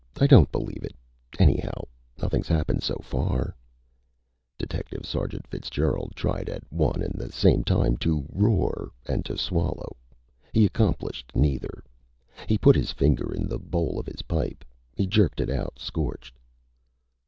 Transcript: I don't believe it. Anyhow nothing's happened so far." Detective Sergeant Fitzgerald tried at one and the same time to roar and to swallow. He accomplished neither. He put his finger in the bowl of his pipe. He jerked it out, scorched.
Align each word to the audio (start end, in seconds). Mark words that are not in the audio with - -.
I 0.19 0.25
don't 0.25 0.51
believe 0.51 0.81
it. 0.83 0.95
Anyhow 1.37 1.85
nothing's 2.19 2.47
happened 2.47 2.81
so 2.81 2.95
far." 3.03 3.55
Detective 4.57 5.05
Sergeant 5.05 5.45
Fitzgerald 5.45 6.13
tried 6.15 6.49
at 6.49 6.63
one 6.73 7.03
and 7.03 7.13
the 7.13 7.31
same 7.31 7.63
time 7.63 7.97
to 7.97 8.25
roar 8.33 8.89
and 9.05 9.23
to 9.25 9.37
swallow. 9.37 9.95
He 10.53 10.65
accomplished 10.65 11.31
neither. 11.35 11.83
He 12.47 12.57
put 12.57 12.75
his 12.75 12.91
finger 12.91 13.31
in 13.31 13.47
the 13.47 13.59
bowl 13.59 13.99
of 13.99 14.07
his 14.07 14.23
pipe. 14.23 14.65
He 14.95 15.05
jerked 15.05 15.39
it 15.39 15.51
out, 15.51 15.77
scorched. 15.77 16.35